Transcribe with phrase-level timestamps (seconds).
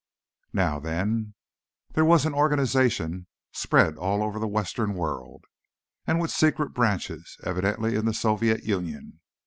[0.51, 1.35] Now, then....
[1.91, 5.45] There was an organization, spread all over the Western world,
[6.07, 9.19] and with secret branches, evidently, in the Soviet Union.